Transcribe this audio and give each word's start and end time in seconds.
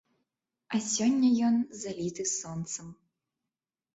А 0.77 0.79
сёння 0.93 1.29
ён 1.49 1.59
заліты 1.83 2.25
сонцам. 2.39 2.87